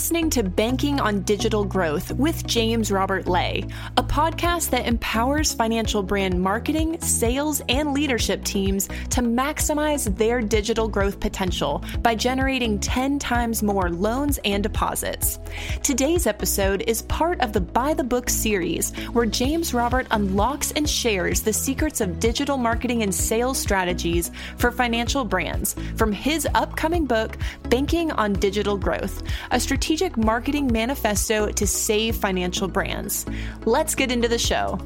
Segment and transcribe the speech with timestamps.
[0.00, 3.66] listening to Banking on Digital Growth with James Robert Lay,
[3.98, 10.88] a podcast that empowers financial brand marketing, sales, and leadership teams to maximize their digital
[10.88, 15.38] growth potential by generating 10 times more loans and deposits.
[15.82, 20.88] Today's episode is part of the By the Book series, where James Robert unlocks and
[20.88, 27.04] shares the secrets of digital marketing and sales strategies for financial brands from his upcoming
[27.04, 33.26] book, Banking on Digital Growth a strategic marketing manifesto to save financial brands.
[33.64, 34.78] Let's get into the show.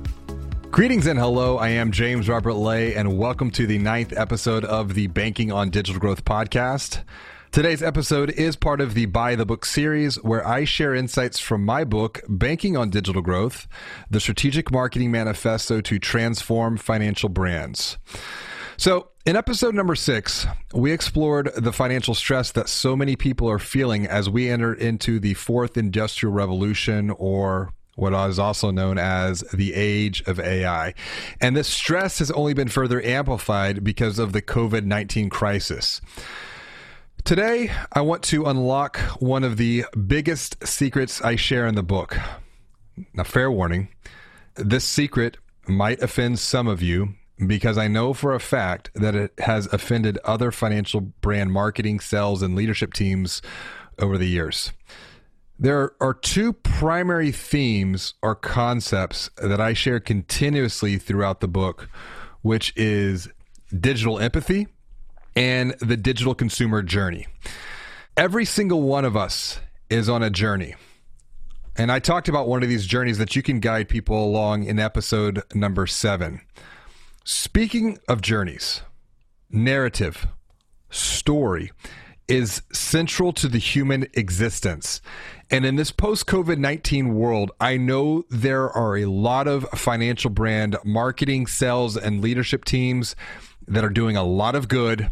[0.71, 1.59] Greetings and hello.
[1.59, 5.71] I am James Robert Lay, and welcome to the ninth episode of the Banking on
[5.71, 7.05] Digital Growth podcast.
[7.53, 11.65] Today's episode is part of the Buy the Book series, where I share insights from
[11.65, 13.69] my book, Banking on Digital Growth
[14.11, 17.99] The Strategic Marketing Manifesto to Transform Financial Brands.
[18.77, 23.59] So, in episode number six, we explored the financial stress that so many people are
[23.59, 29.41] feeling as we enter into the fourth industrial revolution or what is also known as
[29.55, 30.93] the age of AI.
[31.41, 36.01] And this stress has only been further amplified because of the COVID 19 crisis.
[37.25, 42.19] Today, I want to unlock one of the biggest secrets I share in the book.
[43.15, 43.89] Now, fair warning
[44.57, 47.15] this secret might offend some of you,
[47.47, 52.43] because I know for a fact that it has offended other financial brand marketing, sales,
[52.43, 53.43] and leadership teams
[53.99, 54.73] over the years.
[55.59, 61.89] There are two primary themes or concepts that I share continuously throughout the book,
[62.43, 63.29] which is
[63.81, 64.69] digital empathy
[65.37, 67.27] and the digital consumer journey.
[68.17, 69.61] Every single one of us
[69.91, 70.75] is on a journey.
[71.77, 74.79] And I talked about one of these journeys that you can guide people along in
[74.79, 76.41] episode number seven.
[77.27, 78.83] Speaking of journeys,
[79.49, 80.27] narrative,
[80.91, 81.73] story
[82.29, 85.01] is central to the human existence.
[85.51, 90.29] And in this post COVID 19 world, I know there are a lot of financial
[90.29, 93.17] brand marketing, sales, and leadership teams
[93.67, 95.11] that are doing a lot of good.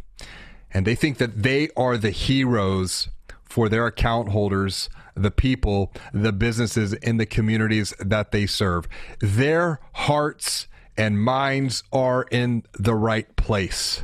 [0.71, 3.09] And they think that they are the heroes
[3.43, 8.87] for their account holders, the people, the businesses in the communities that they serve.
[9.21, 10.67] Their hearts
[10.97, 14.03] and minds are in the right place.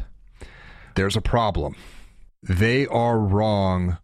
[0.94, 1.76] There's a problem.
[2.42, 3.98] They are wrong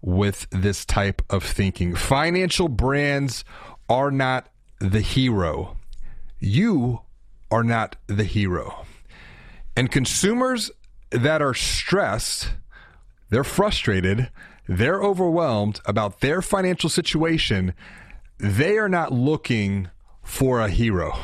[0.00, 1.94] with this type of thinking.
[1.94, 3.44] Financial brands
[3.88, 4.48] are not
[4.80, 5.76] the hero.
[6.38, 7.00] You
[7.50, 8.86] are not the hero.
[9.76, 10.70] And consumers
[11.10, 12.50] that are stressed,
[13.30, 14.30] they're frustrated,
[14.66, 17.74] they're overwhelmed about their financial situation,
[18.38, 19.88] they are not looking
[20.22, 21.18] for a hero.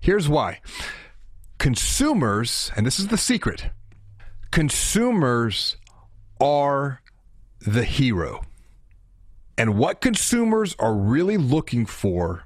[0.00, 0.60] Here's why
[1.58, 3.70] consumers, and this is the secret
[4.50, 5.76] consumers
[6.40, 7.02] are
[7.60, 8.42] the hero.
[9.58, 12.44] And what consumers are really looking for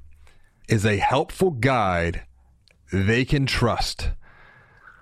[0.69, 2.22] is a helpful guide
[2.93, 4.11] they can trust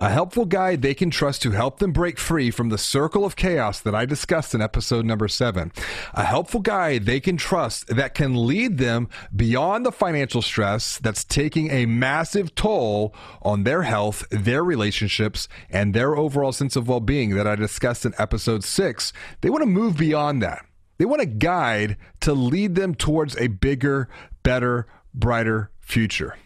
[0.01, 3.37] a helpful guide they can trust to help them break free from the circle of
[3.37, 5.73] chaos that I discussed in episode number seven.
[6.15, 11.25] A helpful guide they can trust that can lead them beyond the financial stress that's
[11.25, 17.01] taking a massive toll on their health, their relationships, and their overall sense of well
[17.01, 19.13] being that I discussed in episode six.
[19.41, 20.65] They want to move beyond that.
[20.99, 24.09] They want a guide to lead them towards a bigger,
[24.43, 26.37] better, brighter future.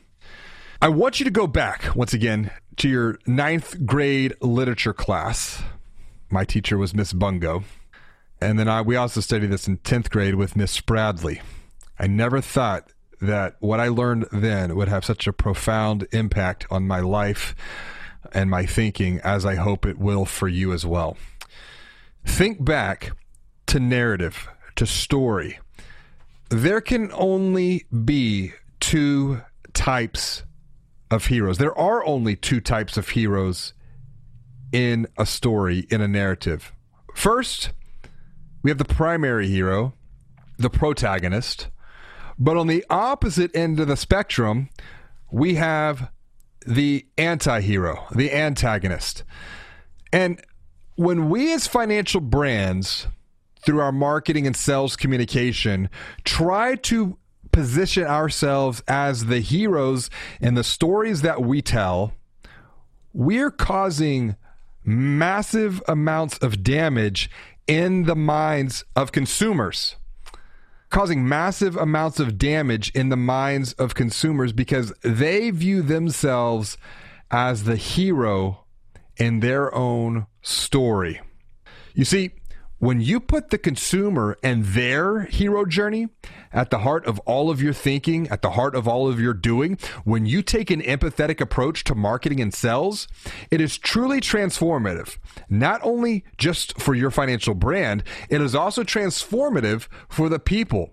[0.80, 5.62] I want you to go back once again to your ninth grade literature class.
[6.30, 7.64] My teacher was Miss Bungo.
[8.40, 11.42] And then I, we also studied this in 10th grade with Miss Bradley.
[11.98, 16.88] I never thought that what I learned then would have such a profound impact on
[16.88, 17.54] my life
[18.32, 21.16] and my thinking as I hope it will for you as well.
[22.24, 23.12] Think back
[23.66, 25.58] to narrative, to story.
[26.48, 30.42] There can only be two types
[31.12, 31.58] of heroes.
[31.58, 33.74] There are only two types of heroes
[34.72, 36.72] in a story, in a narrative.
[37.14, 37.70] First,
[38.62, 39.94] we have the primary hero,
[40.58, 41.68] the protagonist.
[42.38, 44.70] But on the opposite end of the spectrum,
[45.30, 46.10] we have
[46.66, 49.24] the anti hero, the antagonist.
[50.12, 50.40] And
[50.96, 53.06] when we as financial brands,
[53.64, 55.88] through our marketing and sales communication,
[56.24, 57.16] try to
[57.52, 60.10] position ourselves as the heroes
[60.40, 62.14] in the stories that we tell,
[63.12, 64.36] we're causing
[64.84, 67.30] massive amounts of damage
[67.66, 69.96] in the minds of consumers.
[70.90, 76.76] Causing massive amounts of damage in the minds of consumers because they view themselves
[77.30, 78.64] as the hero
[79.16, 81.20] in their own story.
[81.94, 82.32] You see,
[82.82, 86.08] when you put the consumer and their hero journey
[86.52, 89.32] at the heart of all of your thinking, at the heart of all of your
[89.32, 93.06] doing, when you take an empathetic approach to marketing and sales,
[93.52, 95.16] it is truly transformative.
[95.48, 100.92] Not only just for your financial brand, it is also transformative for the people,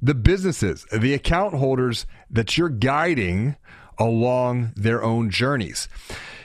[0.00, 3.56] the businesses, the account holders that you're guiding
[3.98, 5.86] along their own journeys.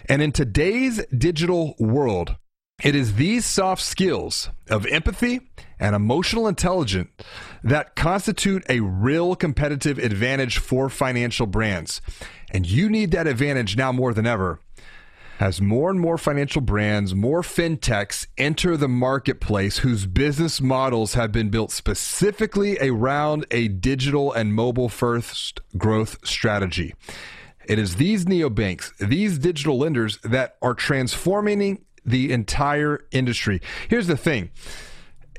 [0.10, 2.36] And in today's digital world,
[2.84, 5.42] it is these soft skills of empathy
[5.80, 7.10] and emotional intelligence
[7.64, 12.02] that constitute a real competitive advantage for financial brands.
[12.52, 14.60] And you need that advantage now more than ever.
[15.40, 21.32] As more and more financial brands, more fintechs enter the marketplace whose business models have
[21.32, 26.94] been built specifically around a digital and mobile first growth strategy.
[27.66, 33.62] It is these neobanks, these digital lenders that are transforming the entire industry.
[33.90, 34.52] Here's the thing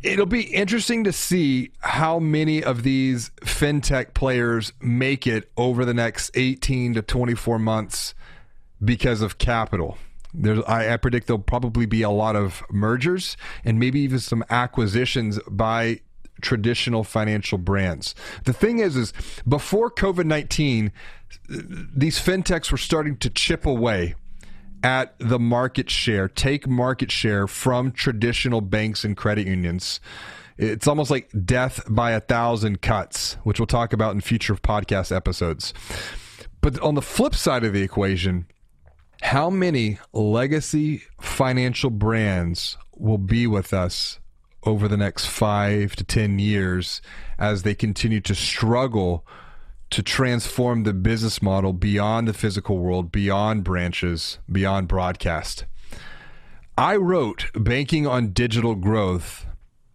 [0.02, 5.94] it'll be interesting to see how many of these fintech players make it over the
[5.94, 8.14] next 18 to 24 months
[8.84, 9.96] because of capital.
[10.66, 15.38] I, I predict there'll probably be a lot of mergers and maybe even some acquisitions
[15.48, 16.00] by
[16.40, 18.14] traditional financial brands.
[18.44, 19.12] The thing is, is
[19.46, 20.90] before COVID 19,
[21.48, 24.14] these fintechs were starting to chip away
[24.82, 30.00] at the market share, take market share from traditional banks and credit unions.
[30.58, 35.14] It's almost like death by a thousand cuts, which we'll talk about in future podcast
[35.14, 35.72] episodes.
[36.60, 38.46] But on the flip side of the equation,
[39.22, 44.20] how many legacy financial brands will be with us
[44.64, 47.02] over the next five to 10 years
[47.38, 49.26] as they continue to struggle
[49.92, 55.66] to transform the business model beyond the physical world, beyond branches, beyond broadcast.
[56.78, 59.46] I wrote Banking on Digital Growth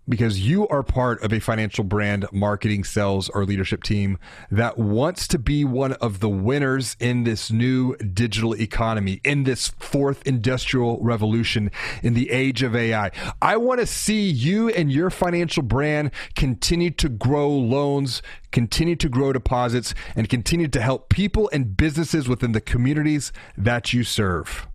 [0.09, 4.17] because you are part of a financial brand marketing sales or leadership team
[4.49, 9.67] that wants to be one of the winners in this new digital economy in this
[9.79, 11.71] fourth industrial revolution
[12.01, 13.11] in the age of AI.
[13.41, 18.21] I want to see you and your financial brand continue to grow loans,
[18.51, 23.93] continue to grow deposits and continue to help people and businesses within the communities that
[23.93, 24.67] you serve.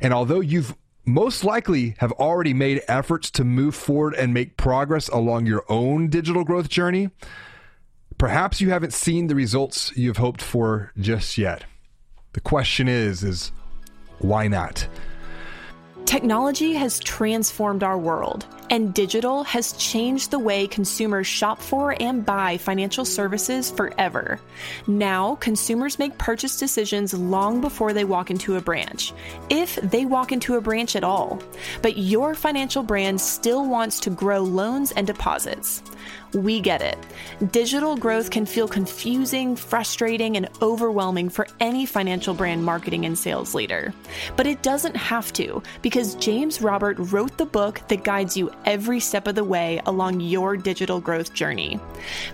[0.00, 0.76] And although you've
[1.08, 6.08] most likely have already made efforts to move forward and make progress along your own
[6.08, 7.10] digital growth journey.
[8.18, 11.64] Perhaps you haven't seen the results you've hoped for just yet.
[12.34, 13.52] The question is is
[14.18, 14.86] why not?
[16.04, 22.24] Technology has transformed our world, and digital has changed the way consumers shop for and
[22.24, 24.40] buy financial services forever.
[24.86, 29.12] Now, consumers make purchase decisions long before they walk into a branch,
[29.48, 31.42] if they walk into a branch at all.
[31.82, 35.82] But your financial brand still wants to grow loans and deposits.
[36.34, 36.98] We get it.
[37.52, 43.54] Digital growth can feel confusing, frustrating, and overwhelming for any financial brand marketing and sales
[43.54, 43.94] leader.
[44.36, 49.00] But it doesn't have to, because James Robert wrote the book that guides you every
[49.00, 51.80] step of the way along your digital growth journey.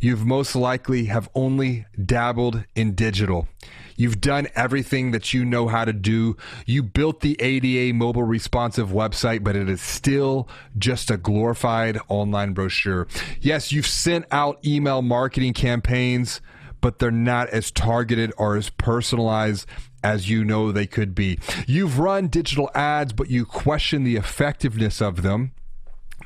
[0.00, 3.48] you've most likely have only dabbled in digital.
[3.96, 6.36] You've done everything that you know how to do.
[6.66, 10.48] You built the ADA mobile responsive website, but it is still
[10.78, 13.08] just a glorified online brochure.
[13.40, 16.40] Yes, you've sent out email marketing campaigns,
[16.80, 19.66] but they're not as targeted or as personalized
[20.02, 21.38] as you know they could be.
[21.66, 25.52] You've run digital ads, but you question the effectiveness of them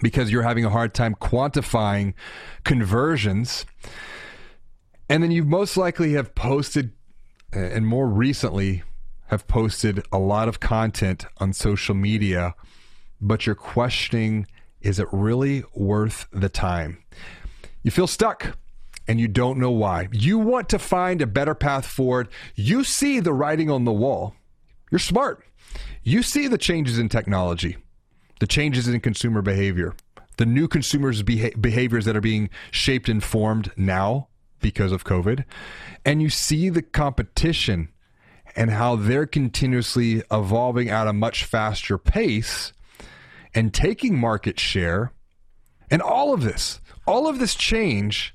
[0.00, 2.14] because you're having a hard time quantifying
[2.64, 3.64] conversions.
[5.09, 6.93] And then you most likely have posted
[7.55, 8.83] uh, and more recently
[9.26, 12.55] have posted a lot of content on social media,
[13.21, 14.47] but you're questioning
[14.81, 16.99] is it really worth the time?
[17.83, 18.59] You feel stuck
[19.09, 20.09] and you don't know why.
[20.12, 22.28] You want to find a better path forward.
[22.54, 24.35] You see the writing on the wall.
[24.90, 25.44] You're smart.
[26.02, 27.76] You see the changes in technology,
[28.40, 29.94] the changes in consumer behavior,
[30.37, 34.28] the new consumers' beha- behaviors that are being shaped and formed now
[34.61, 35.44] because of COVID.
[36.04, 37.88] And you see the competition
[38.54, 42.73] and how they're continuously evolving at a much faster pace
[43.54, 45.12] and taking market share.
[45.90, 48.35] And all of this, all of this change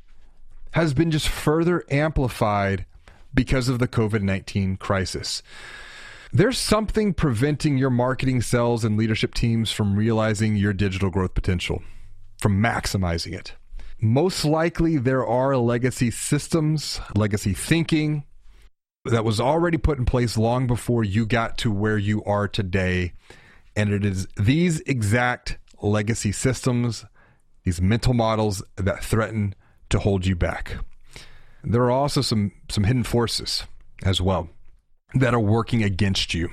[0.78, 2.86] has been just further amplified
[3.34, 5.42] because of the COVID 19 crisis.
[6.32, 11.82] There's something preventing your marketing cells and leadership teams from realizing your digital growth potential,
[12.40, 13.56] from maximizing it.
[14.00, 18.26] Most likely, there are legacy systems, legacy thinking
[19.04, 23.14] that was already put in place long before you got to where you are today.
[23.76, 27.04] And it is these exact legacy systems,
[27.64, 29.56] these mental models that threaten
[29.90, 30.78] to hold you back.
[31.64, 33.64] There are also some, some hidden forces
[34.04, 34.50] as well
[35.14, 36.50] that are working against you.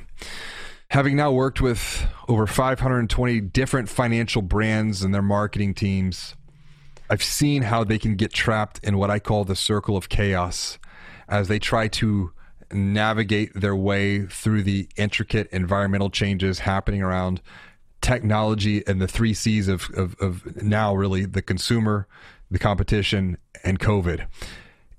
[0.90, 6.34] Having now worked with over 520 different financial brands and their marketing teams,
[7.10, 10.78] I've seen how they can get trapped in what I call the circle of chaos
[11.28, 12.32] as they try to
[12.72, 17.40] navigate their way through the intricate environmental changes happening around
[18.00, 22.06] technology and the three C's of, of, of now really the consumer,
[22.50, 24.26] the competition, and COVID.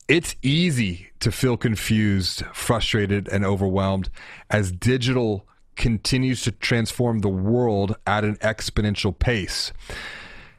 [0.07, 4.09] It's easy to feel confused, frustrated, and overwhelmed
[4.49, 9.73] as digital continues to transform the world at an exponential pace.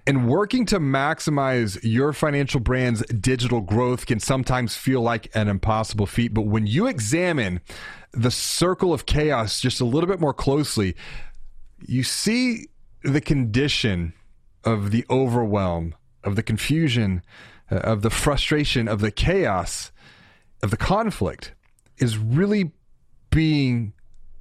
[0.07, 6.07] And working to maximize your financial brand's digital growth can sometimes feel like an impossible
[6.07, 6.33] feat.
[6.33, 7.61] But when you examine
[8.13, 10.95] the circle of chaos just a little bit more closely,
[11.85, 12.69] you see
[13.03, 14.13] the condition
[14.65, 15.95] of the overwhelm,
[16.27, 17.23] of the confusion,
[17.71, 19.93] uh, of the frustration, of the chaos,
[20.63, 21.55] of the conflict
[21.99, 22.73] is really
[23.31, 23.93] being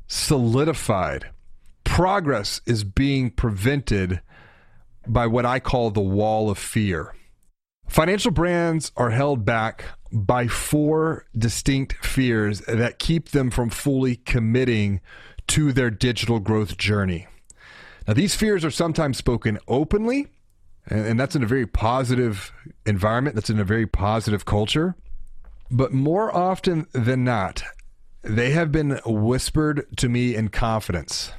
[0.08, 1.30] solidified.
[1.84, 4.22] Progress is being prevented
[5.08, 7.14] by what I call the wall of fear.
[7.88, 15.02] Financial brands are held back by four distinct fears that keep them from fully committing
[15.48, 17.28] to their digital growth journey.
[18.08, 20.28] Now, these fears are sometimes spoken openly
[20.88, 22.52] and, and that's in a very positive
[22.86, 23.36] environment.
[23.36, 24.96] That's in a very positive culture.
[25.72, 27.64] But more often than not,
[28.22, 31.32] they have been whispered to me in confidence.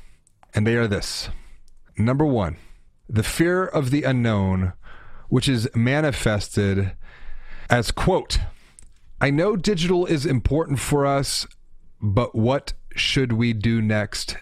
[0.55, 1.29] And they are this
[1.99, 2.57] number one,
[3.09, 4.73] the fear of the unknown,
[5.29, 6.93] which is manifested
[7.71, 8.39] as, quote,
[9.21, 11.47] I know digital is important for us,
[12.01, 14.37] but what should we do next?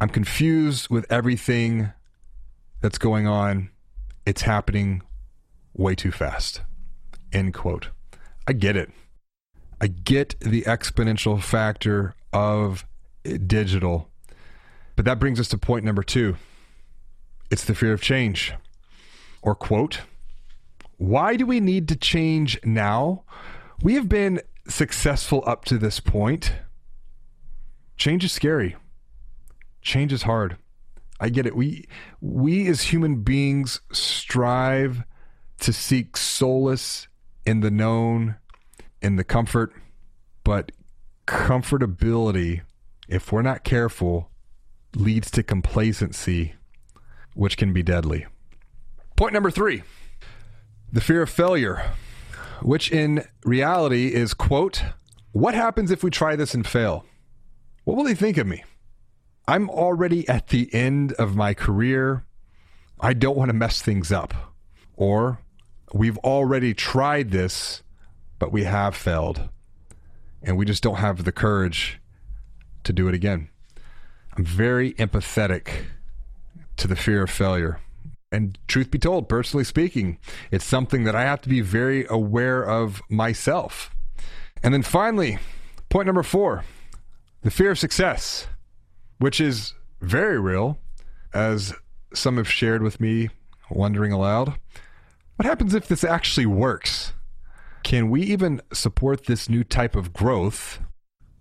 [0.00, 1.92] I'm confused with everything
[2.80, 3.70] that's going on.
[4.28, 5.00] It's happening
[5.72, 6.60] way too fast.
[7.32, 7.88] End quote.
[8.46, 8.90] I get it.
[9.80, 12.84] I get the exponential factor of
[13.46, 14.10] digital.
[14.96, 16.36] But that brings us to point number two
[17.50, 18.52] it's the fear of change.
[19.40, 20.02] Or, quote,
[20.98, 23.24] why do we need to change now?
[23.80, 26.52] We have been successful up to this point.
[27.96, 28.76] Change is scary,
[29.80, 30.58] change is hard.
[31.20, 31.56] I get it.
[31.56, 31.88] We
[32.20, 35.04] we as human beings strive
[35.60, 37.08] to seek solace
[37.44, 38.36] in the known,
[39.02, 39.72] in the comfort,
[40.44, 40.70] but
[41.26, 42.62] comfortability,
[43.08, 44.30] if we're not careful,
[44.94, 46.54] leads to complacency,
[47.34, 48.26] which can be deadly.
[49.16, 49.82] Point number 3.
[50.92, 51.92] The fear of failure,
[52.62, 54.84] which in reality is quote,
[55.32, 57.04] what happens if we try this and fail?
[57.84, 58.64] What will they think of me?
[59.48, 62.26] I'm already at the end of my career.
[63.00, 64.34] I don't want to mess things up.
[64.94, 65.38] Or
[65.94, 67.82] we've already tried this,
[68.38, 69.48] but we have failed.
[70.42, 71.98] And we just don't have the courage
[72.84, 73.48] to do it again.
[74.36, 75.86] I'm very empathetic
[76.76, 77.80] to the fear of failure.
[78.30, 80.18] And truth be told, personally speaking,
[80.50, 83.96] it's something that I have to be very aware of myself.
[84.62, 85.38] And then finally,
[85.88, 86.64] point number four
[87.40, 88.46] the fear of success
[89.18, 90.78] which is very real,
[91.34, 91.74] as
[92.14, 93.28] some have shared with me,
[93.70, 94.54] wondering aloud.
[95.36, 97.12] What happens if this actually works?
[97.84, 100.80] Can we even support this new type of growth,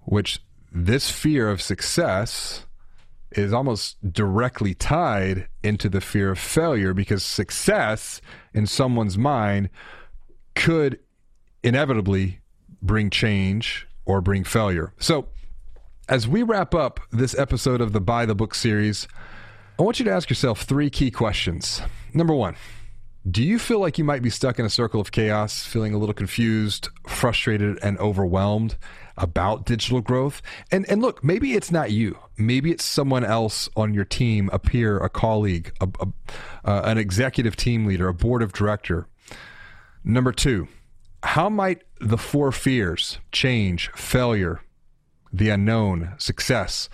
[0.04, 0.40] which
[0.72, 2.66] this fear of success
[3.32, 8.22] is almost directly tied into the fear of failure because success
[8.54, 9.70] in someone's mind
[10.56, 11.00] could
[11.64, 12.40] inevitably
[12.82, 14.94] bring change or bring failure.
[15.00, 15.28] So,
[16.10, 19.08] as we wrap up this episode of the Buy the Book series,
[19.78, 21.82] I want you to ask yourself three key questions.
[22.14, 22.56] Number one,
[23.30, 25.98] do you feel like you might be stuck in a circle of chaos, feeling a
[25.98, 28.78] little confused, frustrated, and overwhelmed
[29.18, 30.42] about digital growth?
[30.72, 32.18] And and look, maybe it's not you.
[32.38, 36.08] Maybe it's someone else on your team, a peer, a colleague, a, a,
[36.64, 39.08] uh, an executive team leader, a board of director.
[40.06, 40.70] Number two,
[41.22, 44.62] how might the four fears change, failure,
[45.32, 46.90] the unknown, success,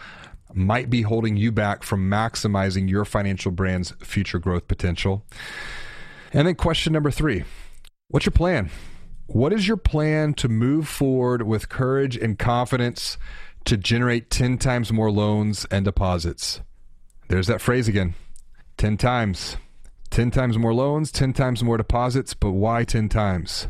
[0.54, 5.26] might be holding you back from maximizing your financial brand's future growth potential.
[6.32, 7.44] And then, question number three
[8.10, 8.70] What's your plan?
[9.28, 13.18] What is your plan to move forward with courage and confidence
[13.66, 16.62] to generate 10 times more loans and deposits?
[17.30, 18.16] There's that phrase again
[18.78, 19.58] 10 times.
[20.12, 23.68] 10 times more loans, 10 times more deposits, but why 10 times?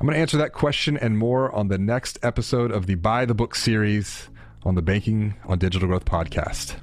[0.00, 3.26] I'm going to answer that question and more on the next episode of the Buy
[3.26, 4.30] the Book series
[4.62, 6.74] on the Banking on Digital Growth podcast.